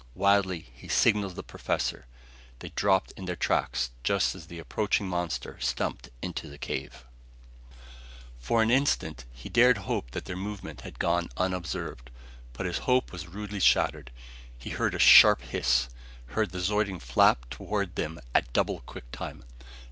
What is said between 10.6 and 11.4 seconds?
had gone